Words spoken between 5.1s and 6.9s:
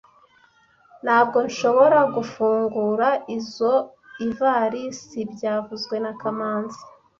byavuzwe na kamanzi